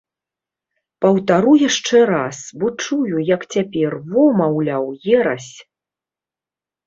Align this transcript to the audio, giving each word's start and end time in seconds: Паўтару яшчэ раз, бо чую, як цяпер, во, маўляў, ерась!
Паўтару 1.05 1.51
яшчэ 1.69 1.99
раз, 2.11 2.37
бо 2.63 2.67
чую, 2.85 3.15
як 3.35 3.41
цяпер, 3.55 3.91
во, 4.13 4.23
маўляў, 4.41 4.87
ерась! 5.19 5.51